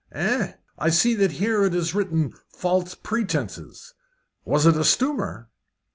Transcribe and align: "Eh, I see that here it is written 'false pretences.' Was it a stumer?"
"Eh, 0.13 0.53
I 0.79 0.89
see 0.89 1.13
that 1.13 1.33
here 1.33 1.63
it 1.63 1.75
is 1.75 1.93
written 1.93 2.33
'false 2.49 2.95
pretences.' 2.95 3.93
Was 4.43 4.65
it 4.65 4.75
a 4.75 4.83
stumer?" 4.83 5.51